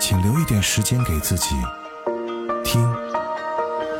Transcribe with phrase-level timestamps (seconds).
[0.00, 1.56] 请留一点时间给自己
[2.64, 2.80] 听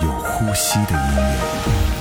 [0.01, 1.98] 有呼吸的音乐。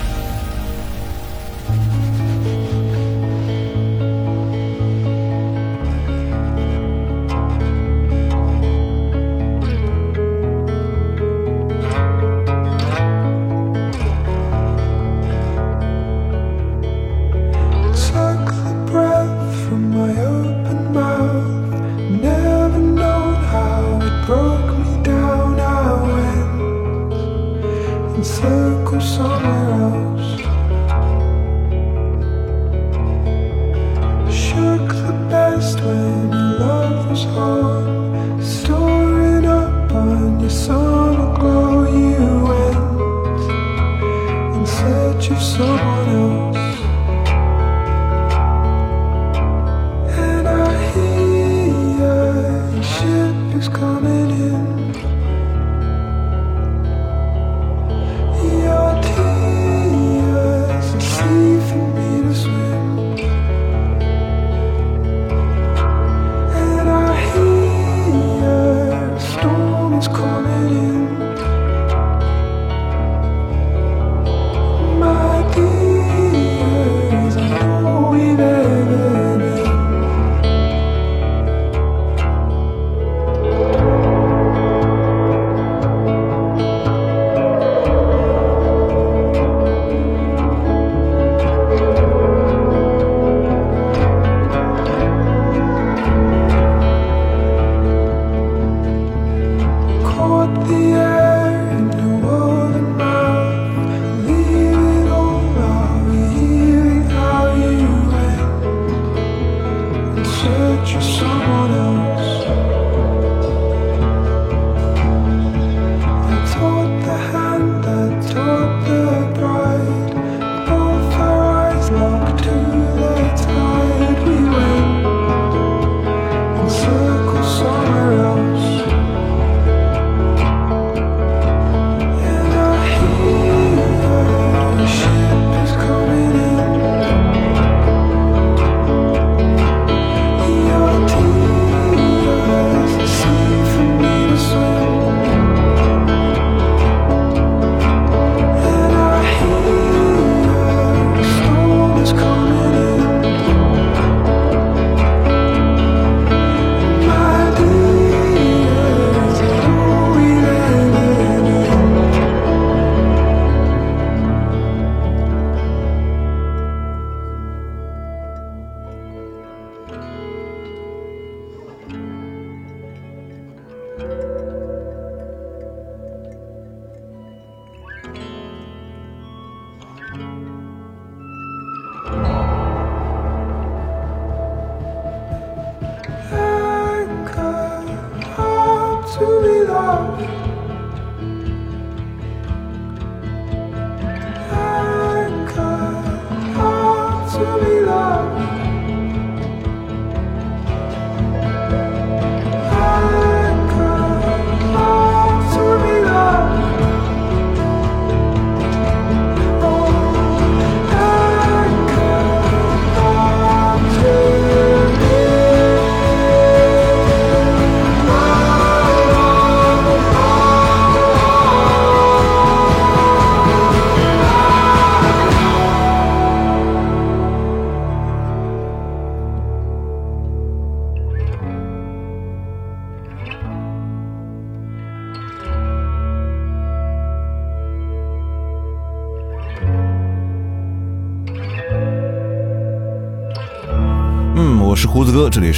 [37.17, 37.96] 长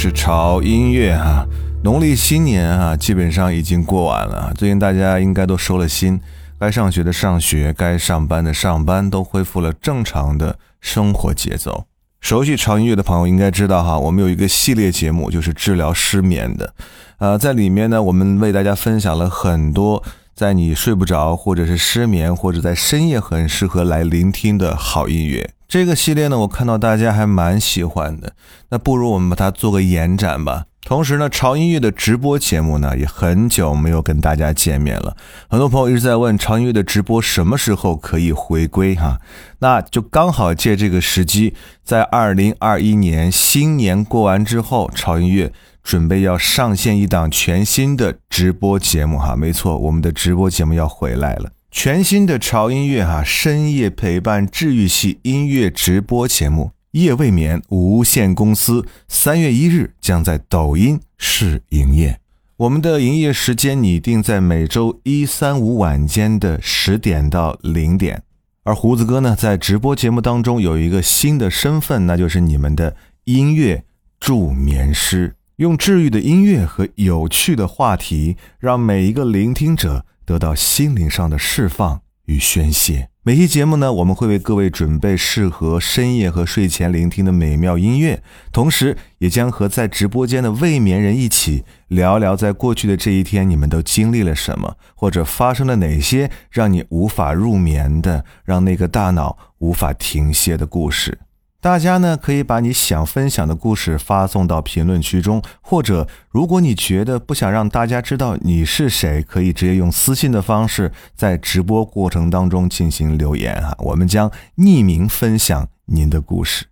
[0.02, 1.46] 是潮音乐哈
[1.84, 4.50] 农历新年啊基本上已经过完了。
[4.56, 6.18] 最近大家应该都收了心
[6.58, 11.84] 该上学的上学该上班的上班都恢复了正常的生活节奏。
[12.22, 16.72] 熟悉潮音乐的朋友应该知道哈我们有一个系列节目就是治疗失眠的。
[17.18, 20.02] 呃在里面呢我们为大家分享了很多
[20.34, 25.50] 在你睡不着或者是失眠或者在深夜很适合来聆听的好音乐。
[25.70, 28.32] 这个系列呢，我看到大家还蛮喜欢的，
[28.70, 30.64] 那不如我们把它做个延展吧。
[30.84, 35.16] 同时呢，潮音乐的直播节目呢，也很久没有跟大家见面了。
[35.48, 39.20] 很多朋友一直在问潮音乐的直播什么时候可以回归哈，
[39.60, 45.52] 那就刚好借这个时机，在二零二一年新年过完之后，潮音乐
[45.84, 49.36] 准备要上线一档全新的直播节目哈。
[49.36, 56.72] 没错，我们的直播节目要回来了，全新的潮音乐哈，深夜陪伴治愈系音乐直播节目。
[56.92, 62.18] 夜未眠无限公司三月一日将在抖音试营业，
[62.56, 68.24] 我们的营业时间拟定在每周一、三、五晚间的十点到零点。
[68.64, 73.84] 而胡子哥呢，在直播节目当中有一个新的身份，那就是你们的音乐
[74.18, 83.08] 助眠师，用治愈的音乐和有趣的话题，让每一个聆听者得到心灵上的释放与宣泄。
[83.24, 88.22] 每期节目呢，我们会为各位准备适合深夜和睡前聆听的美妙音乐，
[88.52, 101.18] 同时也将和在直播间的未眠人一起聊聊，在过去的这一天，你们都经历了什么，或者发生了哪些让你无法入眠的、让那个大脑无法停歇的故事。
[101.62, 116.64] 大家呢可以把你想分享的故事发送到评论区中，或者如果你觉得不想让大家知道你是谁，可以直接用私信的方式在直播过程当中进行留言啊，我们将匿名分享您的故事。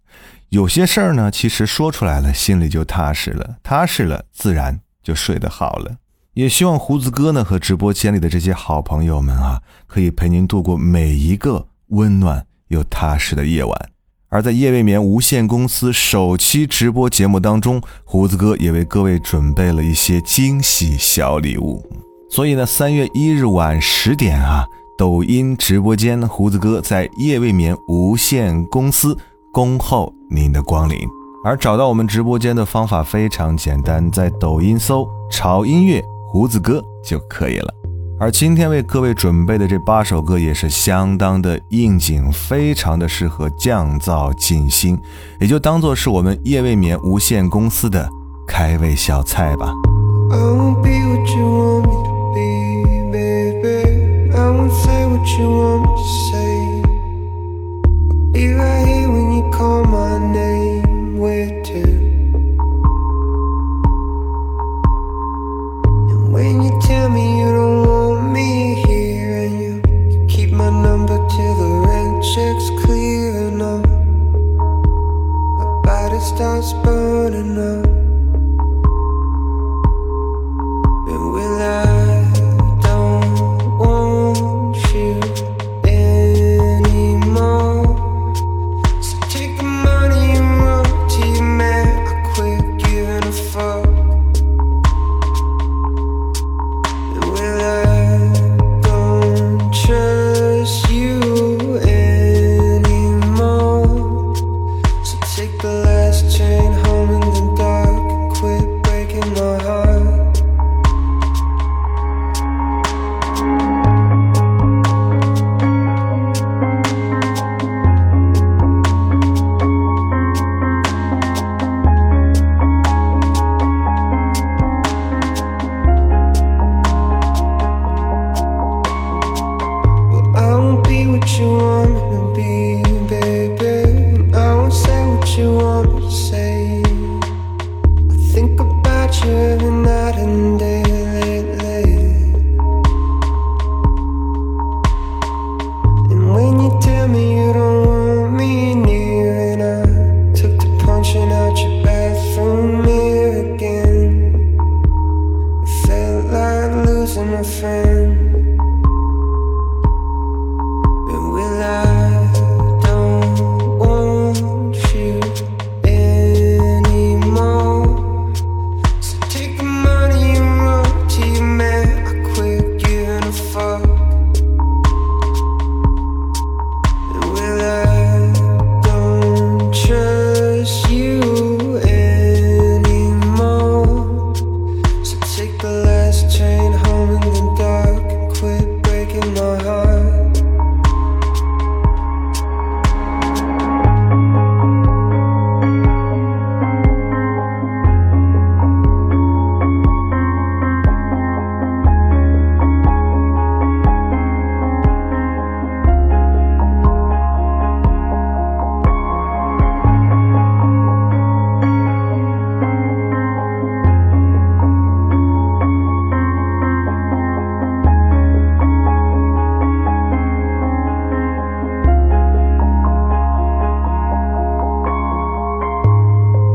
[0.48, 5.96] 有些事儿呢，其实说出来了，心里就踏实了，踏实了，自然就睡得好了。
[6.32, 13.90] 也希望胡子哥呢和直播间里的这些好朋友们啊，可以陪您度过每一个温暖又踏实的夜晚。
[14.30, 21.82] 而在夜未眠无限公司首期直播节目当中，胡子哥也为各位准备了一些惊喜小礼物。
[22.28, 24.66] 所以呢，三月一日晚十点啊，
[24.98, 29.16] 抖音直播间，胡子哥在夜未眠无限公司
[29.50, 30.98] 恭候您的光临。
[31.42, 37.72] 而找到我们直播间的方法非常简单，在抖音搜“潮音乐胡子哥”就可以了。
[38.20, 44.98] 而今天为各位准备的这八首歌也是相当的应景，非常的适合降噪静心，
[45.38, 48.08] 也就当做是我们夜未眠无限公司的
[48.44, 49.72] 开胃小菜吧。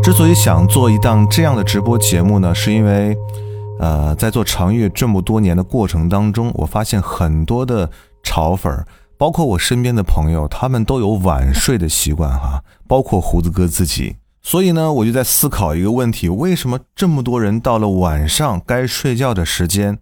[0.03, 3.15] 之所以想做一档这样的直播节目呢，是因为，
[3.79, 7.89] 呃，在做长乐这么多年的过程当中，我发现很多的
[8.21, 8.85] 潮粉，
[9.17, 14.17] 包括我身边的朋友，他们都有晚睡的习惯哈，包括胡子哥自己。
[14.41, 19.99] 所以呢，我就在思考一个问题：为什么这么多人到了晚上该睡觉的时间，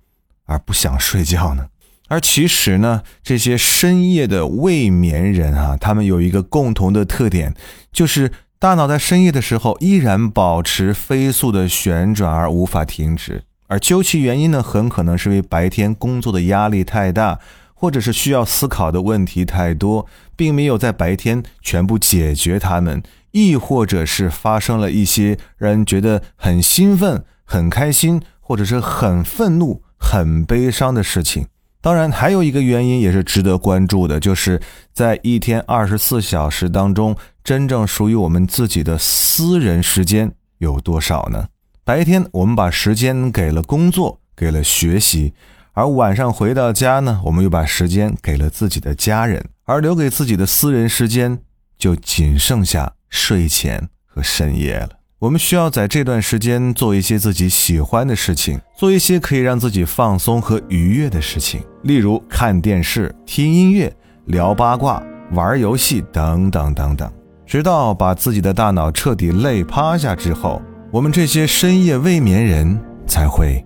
[0.48, 1.67] 而不想睡觉呢？
[2.08, 7.53] 而其实呢，这些深夜的未眠人啊，他们有一个共同的特点，
[7.93, 8.31] 就是
[8.62, 13.41] 大脑在深夜的时候依然保持飞速的旋转而无法停止。
[13.65, 17.39] 而究其原因呢，很可能是因为白天工作的压力太大，
[17.74, 23.01] 或者是需要思考的问题太多，并没有在白天全部解决它们。
[23.32, 31.48] 亦或者是发生了一些让人觉得很兴奋、很开心，或者是很愤怒、很悲伤的事情。
[31.82, 34.62] 当然，还有一个原因也是值得关注的，就是
[34.94, 41.48] 在一天二十四小时当中，真正属于我们自己的私人时间有多少呢？
[41.84, 45.34] 白天我们把时间给了工作，给了学习，
[45.74, 51.40] 而晚上回到家呢，我们又把时间给了自己的家人，而留给自己的私人时间
[51.78, 52.94] 就仅剩下。
[53.14, 65.00] 睡前和深夜了，我们需要在这段时间做一些自己喜欢的事情，做一些可以让自己放松和愉悦的事情，例如看电视、听音乐、聊八卦、
[65.34, 67.08] 玩游戏等等等等，
[67.46, 70.60] 直到把自己的大脑彻底累趴下之后，
[70.90, 73.63] 我们这些深夜未眠人才会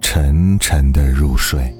[0.00, 1.72] 沉沉的入睡。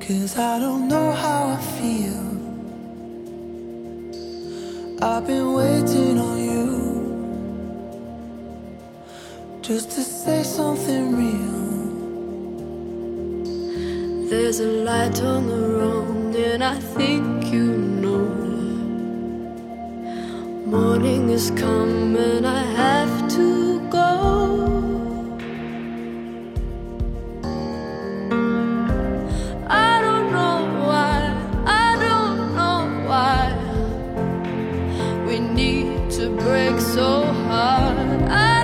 [0.00, 2.39] Cause I don't know how I feel.
[5.02, 6.68] I've been waiting on you.
[9.62, 11.60] Just to say something real.
[14.28, 18.28] There's a light on the road, and I think you know.
[20.66, 24.79] Morning is coming, I have to go.
[36.42, 37.96] Break so hard.
[38.28, 38.59] I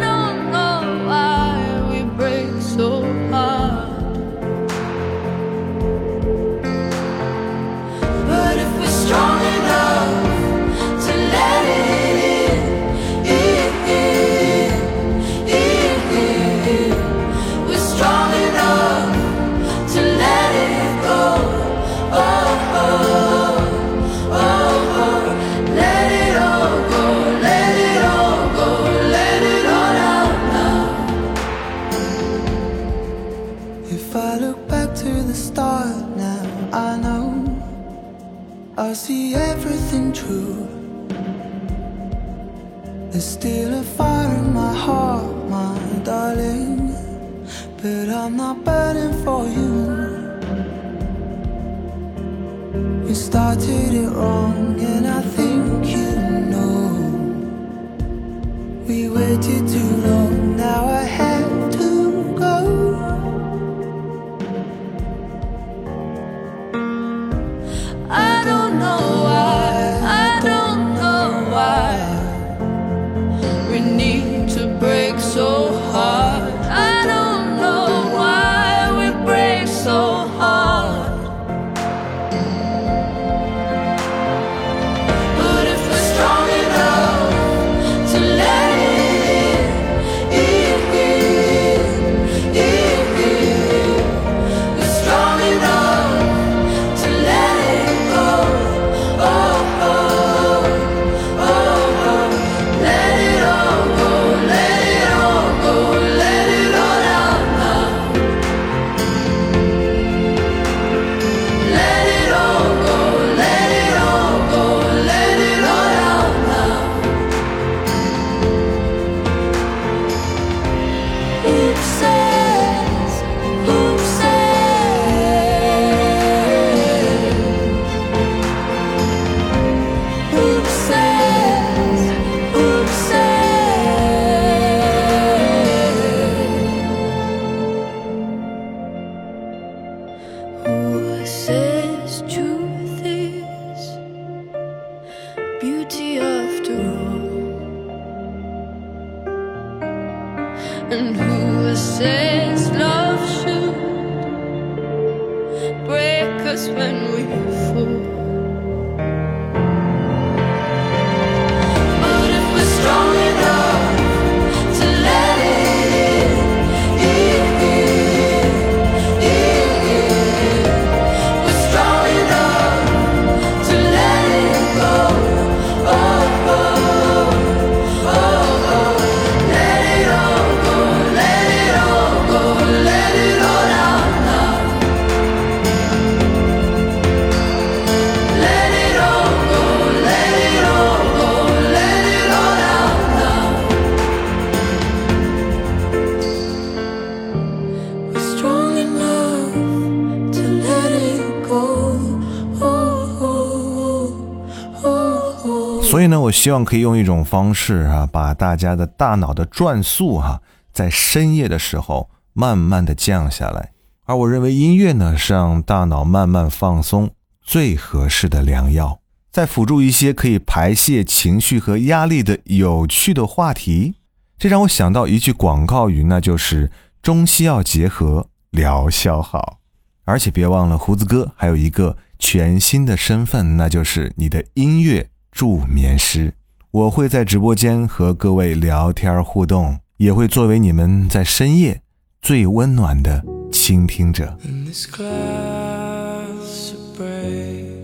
[206.47, 210.41] 希望可以用一种方式啊，把大家的大脑的转速哈、
[210.73, 213.73] 在深夜的时候慢慢的降下来。
[214.05, 217.11] 而我认为音乐呢，是让大脑慢慢放松
[217.43, 219.01] 最合适的良药。
[219.33, 223.97] 再辅助一些可以排泄情绪和压力的有趣的话题，
[224.39, 226.71] 这让我想到一句广告语，那就是
[227.03, 229.59] 中西药结合，疗效好。
[230.05, 236.33] 而且别忘了，胡子哥还有一个全新的身份，那就是你的音乐助眠师。
[236.71, 241.83] 我会在直播间和各位聊天互动，也会作为你们在深夜
[242.23, 244.39] 最温暖的倾听者。
[244.47, 247.77] In this glass it breaks.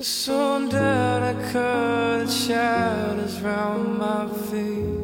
[0.00, 4.97] So that I cut shadows round my feet.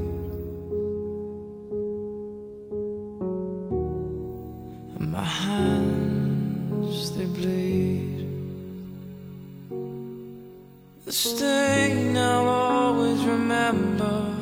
[11.15, 14.35] Stain I'll always remember.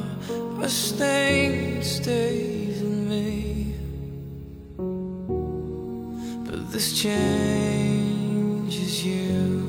[0.63, 3.75] A stain stays in me.
[6.47, 9.69] But this changes you.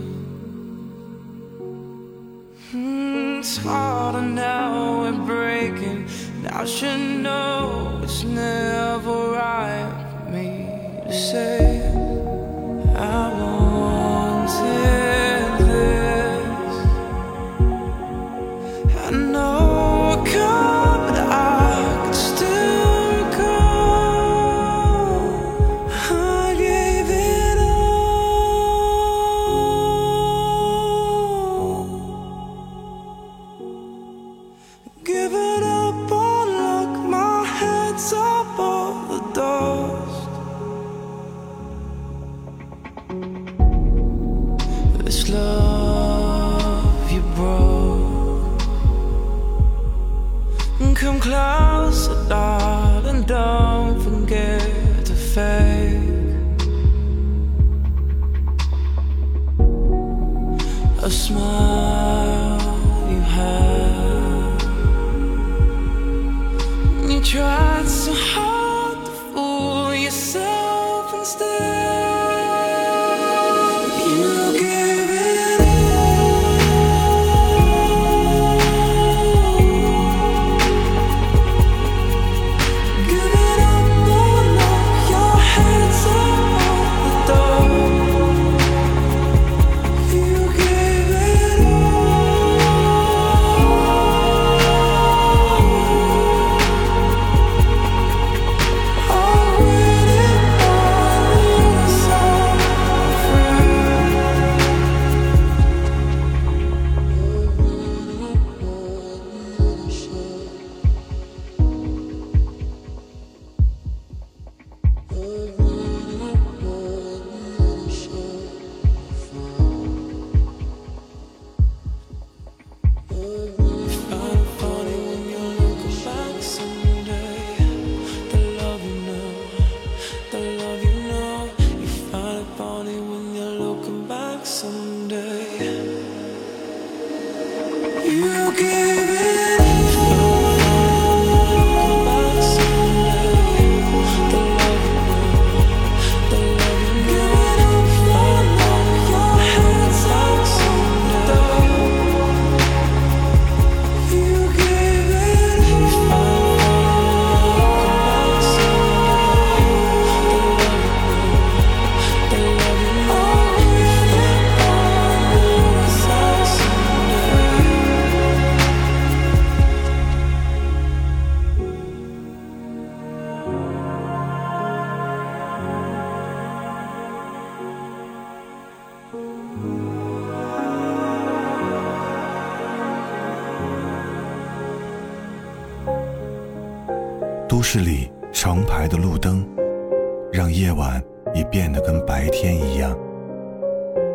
[2.72, 6.08] Mm, it's harder now, we're breaking.
[6.38, 9.92] And I should know it's never right
[10.24, 10.70] for me
[11.06, 11.83] to say.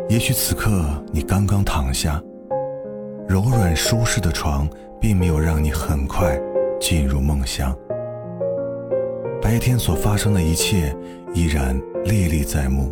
[0.09, 2.18] 也许此刻你刚刚躺下，
[3.29, 4.66] 柔软舒适的床
[4.99, 6.40] 并没有让你很快
[6.81, 7.77] 进入梦乡。
[9.42, 10.97] 白天所发生的一切
[11.35, 12.90] 依然历历在目，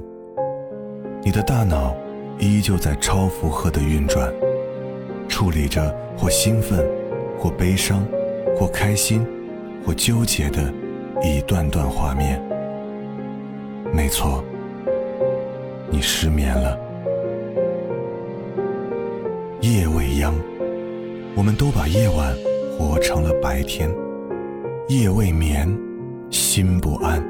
[1.22, 1.96] 你的大脑
[2.38, 4.30] 依旧在超负荷的运转，
[5.26, 6.86] 处理着或兴奋、
[7.38, 8.06] 或悲伤、
[8.54, 9.26] 或开心、
[9.86, 10.70] 或纠结的
[11.22, 12.42] 一段段画面。
[13.90, 14.44] 没错，
[15.88, 16.78] 你失眠了。
[19.66, 20.32] 夜未央，
[21.34, 22.32] 我们都把夜晚
[22.78, 23.90] 活成了白天。
[24.86, 25.68] 夜未眠，
[26.30, 27.20] 心不安，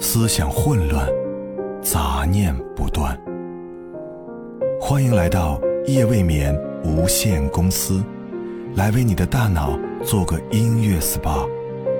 [0.00, 1.08] 思想混乱，
[1.80, 3.16] 杂念不断。
[4.80, 8.02] 欢迎来到夜未眠无限公司，
[8.74, 11.48] 来为你的大脑做个音乐 SPA，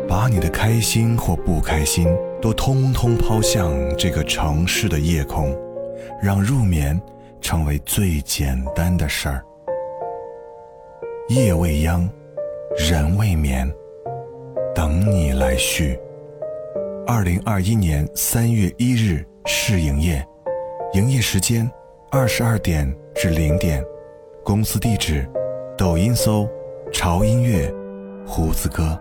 [0.09, 2.09] 把你的开心或不开心
[2.43, 5.57] 都通通抛向这个城市的夜空，
[6.21, 7.01] 让入眠
[7.44, 9.44] 成为最简单的事儿。
[11.28, 12.09] 夜未央，
[12.78, 13.70] 人未眠，
[14.74, 16.00] 等你来续。
[17.07, 20.26] 二零二一年三月一日试营业，
[20.94, 21.70] 营业时间
[22.11, 23.85] 二十二点至零点，
[24.42, 25.28] 公司地址：
[25.76, 26.48] 抖音搜
[26.94, 27.70] “潮音乐”，
[28.26, 28.98] 胡子哥。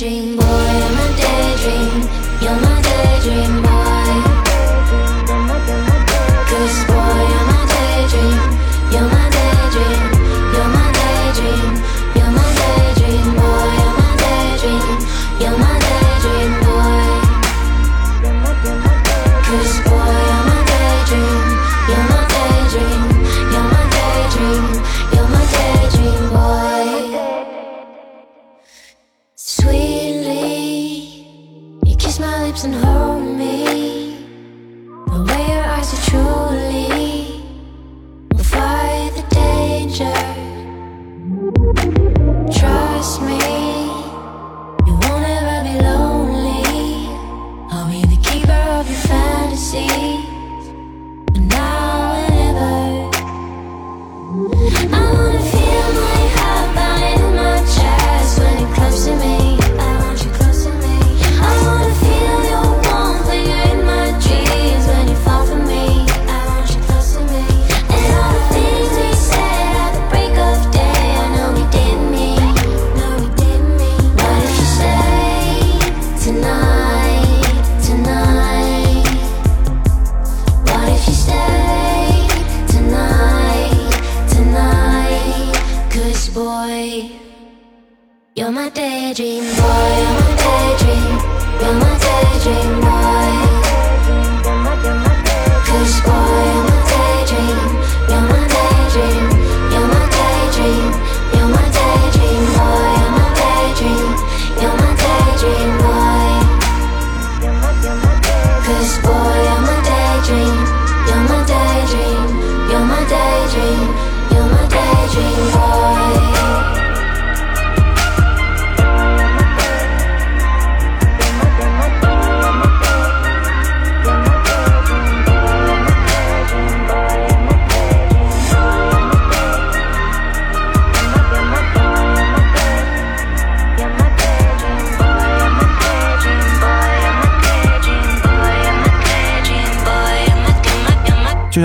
[0.00, 0.39] Daydream,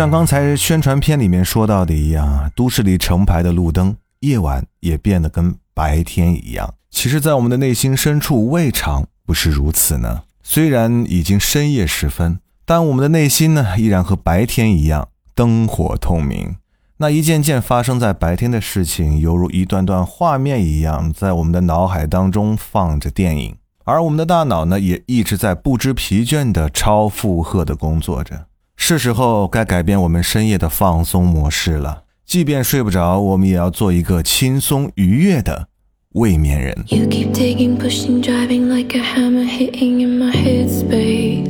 [0.05, 6.71] 像刚才宣传片里面说到的一样，都市里成排的路灯，夜晚也变得跟白天一样。
[6.91, 10.21] 其实，在我们的内心深处，未尝不是如此呢。
[10.43, 16.55] 虽然已经深夜时分，但我们的内心呢，依然和白天一样灯火通明。
[16.97, 23.55] 那一件件发生在白天的事情，犹如一段段画面一样，在我们的脑海当中放着电影。
[23.83, 28.45] 而我们的大脑呢，也一直在不知疲倦的超负荷的工作着。
[28.76, 32.04] 是时候该改变我们深夜的放松模式了。
[32.24, 35.68] 即便睡不着，我们也要做一个轻松愉悦的
[36.12, 36.84] 未眠人。
[36.88, 41.46] You keep taking, pushing, driving like a hammer hitting in my headspace.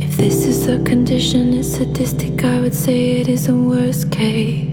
[0.00, 2.44] If this is a condition, it's sadistic.
[2.44, 4.68] I would say it is a worst case.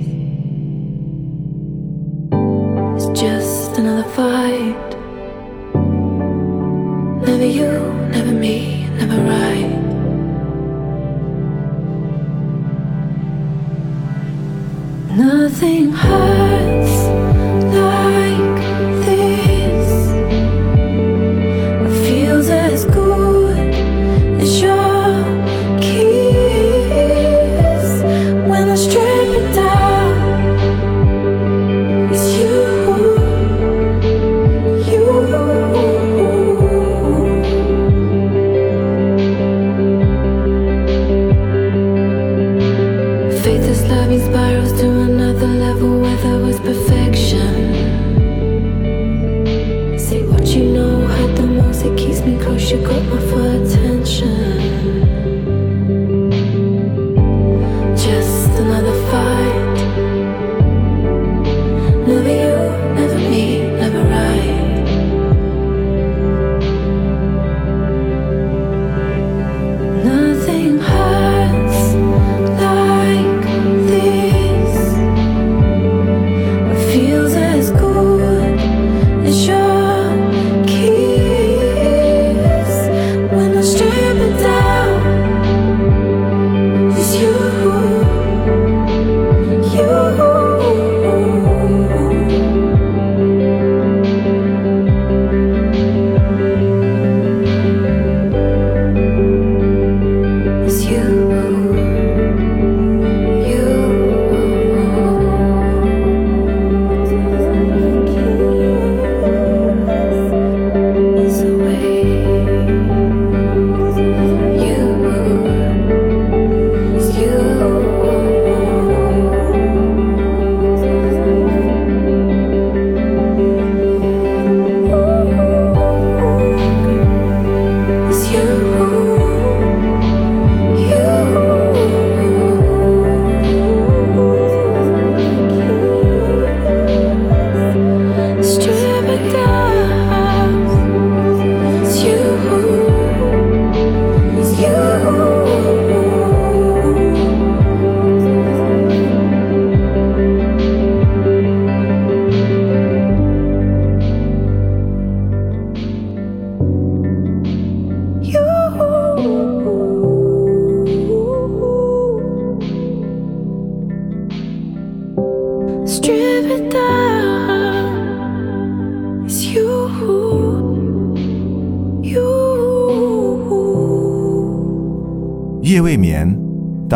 [2.96, 4.76] It's just another fight.
[7.26, 9.83] Never you, never me, never right.
[15.17, 17.04] Nothing hurts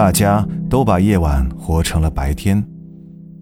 [0.08, 2.66] 大家都把夜晚活成了白天。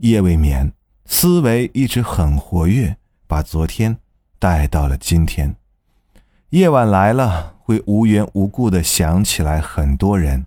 [0.00, 0.72] 夜未眠，
[1.04, 2.96] 思维一直很活跃，
[3.28, 3.98] 把昨天
[4.40, 5.54] 带到了今天。
[6.48, 10.46] 夜晚来了，会无缘无故的想起来很多人，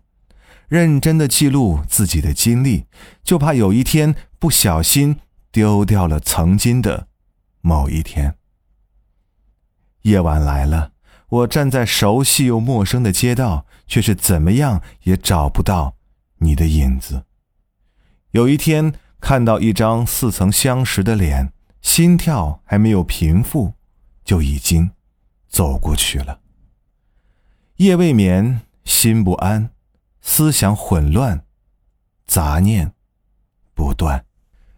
[0.68, 2.84] 认真的记录自己的经历，
[3.24, 5.22] 就怕有一天不小心
[5.54, 7.08] 丢掉了曾经的
[7.62, 8.36] 某一天。
[10.02, 10.92] 夜晚来了，
[11.30, 15.96] 我站在熟悉又陌生的街道，却是怎么样也找不到
[16.40, 17.24] 你的影子。
[18.32, 23.74] 有一天看到一张似曾相识的脸，心跳还没有平复，
[24.24, 24.92] 就已经
[25.48, 26.40] 走过去了。
[27.78, 29.72] 夜未眠，心不安，
[30.22, 31.44] 思想混乱，
[32.28, 32.92] 杂念
[33.74, 34.26] 不断。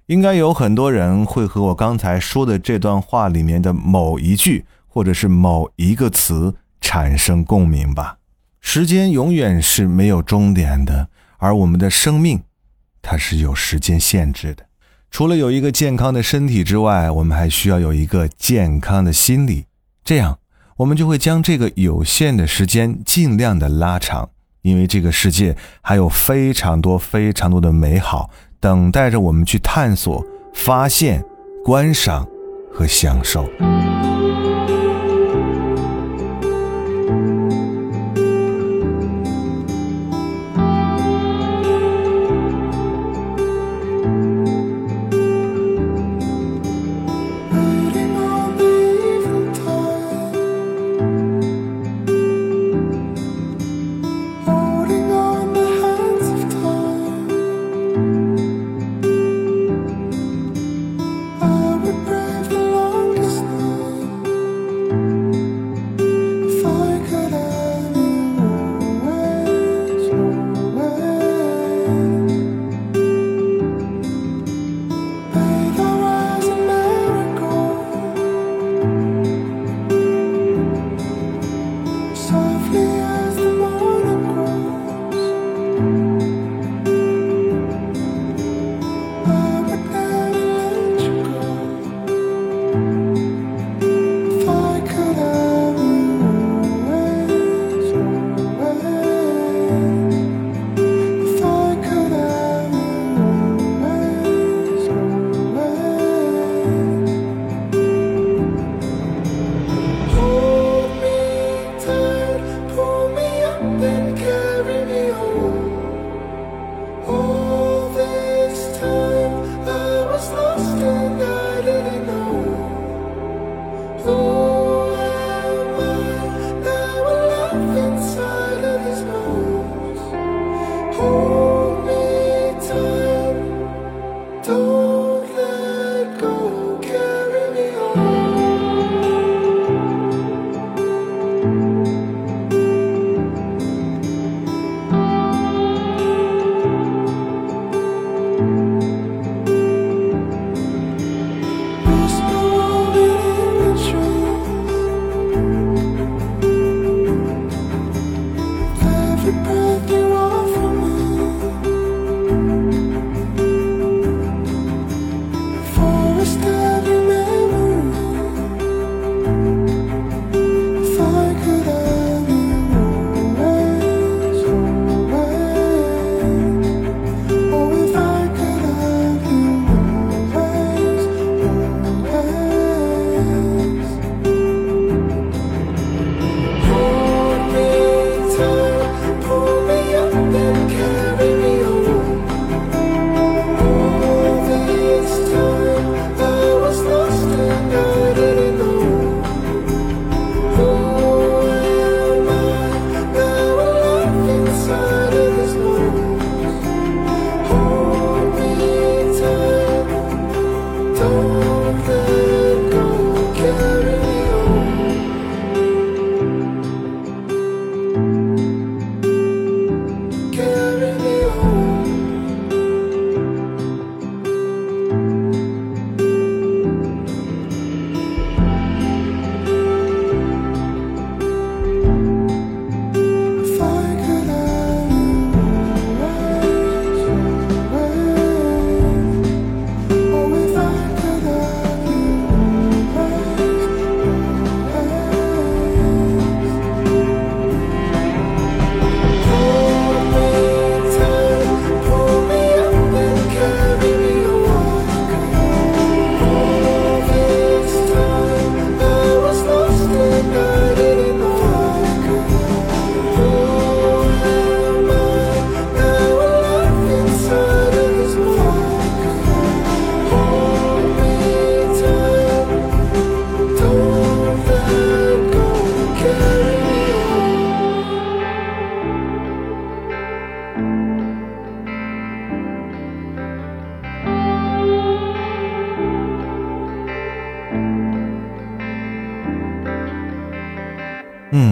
[0.08, 8.17] 应该有很多人会和我刚才说的这段话里面的某一句，或者是某一个词产生共鸣吧。
[8.60, 11.10] 时间永远是没有终点的，
[11.41, 12.43] 而我们的生命，
[13.01, 14.63] 它是有时间限制的。
[15.10, 19.65] 除了有一个健康的身体之外，我们还需要有一个健康的心理，
[20.04, 20.38] 这样
[20.77, 24.30] 我们就会将这个有限的时间尽量的拉长，
[24.62, 30.23] 因为这个世界还有非常多、非常多的美好等待着我们去探索、
[30.54, 31.25] 发现、
[31.65, 32.27] 观赏
[32.71, 33.49] 和享受。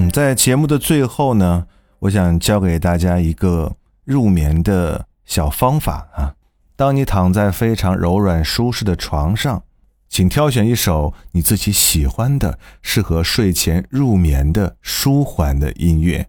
[0.09, 1.67] 在节目的最后呢，
[1.99, 6.35] 我想教给大家一个入眠的小方法啊。
[6.75, 9.63] 当你躺在非常柔软舒适的床上，
[10.07, 16.27] 请挑选一首你自己喜欢的、适合睡前入眠的舒缓的音乐。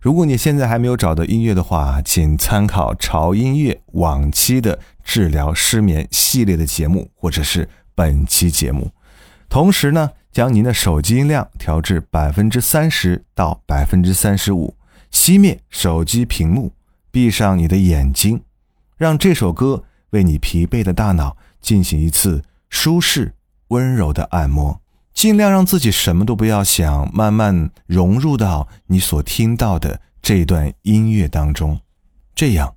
[0.00, 8.90] 如果你现在还没有找到音乐的话，请参考潮音乐往期的治疗失眠系列的节目，或者是本期节目。
[9.48, 14.74] 同时呢，将您的手机音量调至百分之三十到百分之三十五，
[15.10, 16.72] 熄灭手机屏幕，
[17.10, 18.42] 闭上你的眼睛，
[18.96, 23.34] 让这首歌为你疲惫的大脑进行一次舒适
[23.68, 24.80] 温柔的按摩。
[25.12, 31.80] 尽量让自己什么都不要想，慢慢融入到你所听到的这段音乐当中，
[32.34, 32.74] 这样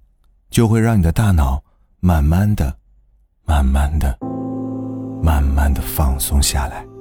[0.50, 1.64] 就会让你的大脑
[2.00, 2.76] 慢慢的、
[3.46, 4.18] 慢慢的。
[5.24, 6.93] 慢慢的放松下来。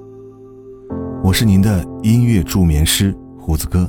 [1.24, 3.88] 我是您的音乐助眠师胡子哥。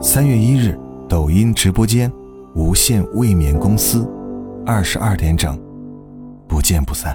[0.00, 2.10] 三月一日，抖音直播间，
[2.54, 4.10] 无限未眠公司，
[4.64, 5.60] 二十二点整，
[6.48, 7.14] 不见不散。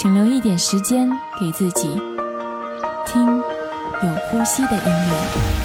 [0.00, 1.88] 请留一点时间给自己。
[3.04, 5.57] 听有呼吸的音乐。